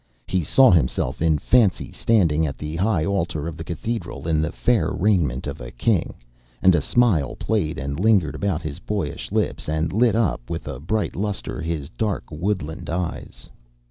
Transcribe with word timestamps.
He 0.25 0.43
saw 0.43 0.71
himself 0.71 1.21
in 1.21 1.37
fancy 1.37 1.91
standing 1.91 2.47
at 2.47 2.57
the 2.57 2.75
high 2.75 3.05
altar 3.05 3.47
of 3.47 3.55
the 3.55 3.63
cathedral 3.63 4.27
in 4.27 4.41
the 4.41 4.51
fair 4.51 4.89
raiment 4.89 5.45
of 5.45 5.61
a 5.61 5.69
King, 5.69 6.15
and 6.59 6.73
a 6.73 6.81
smile 6.81 7.35
played 7.35 7.77
and 7.77 7.99
lingered 7.99 8.33
about 8.33 8.63
his 8.63 8.79
boyish 8.79 9.31
lips, 9.31 9.69
and 9.69 9.93
lit 9.93 10.15
up 10.15 10.49
with 10.49 10.67
a 10.67 10.79
bright 10.79 11.15
lustre 11.15 11.61
his 11.61 11.87
dark 11.87 12.23
woodland 12.31 12.89
eyes. 12.89 13.47